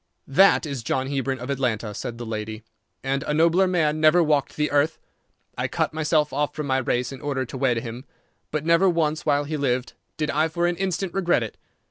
[0.25, 2.63] "That is John Hebron, of Atlanta," said the lady,
[3.03, 4.97] "and a nobler man never walked the earth.
[5.55, 8.05] I cut myself off from my race in order to wed him,
[8.49, 11.55] but never once while he lived did I for an instant regret it.